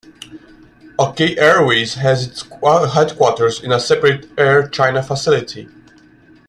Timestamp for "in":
3.61-3.71